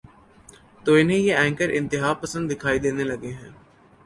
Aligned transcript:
تو 0.83 0.93
انہیں 0.93 1.17
یہ 1.17 1.35
اینکر 1.35 1.69
انتہا 1.73 2.13
پسند 2.13 2.51
دکھائی 2.51 2.79
دینے 2.79 3.03
لگے 3.03 3.33
ہیں۔ 3.33 3.51